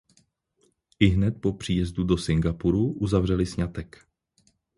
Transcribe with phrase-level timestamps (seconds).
[0.99, 4.07] Ihned po příjezdu do Singapuru uzavřeli sňatek.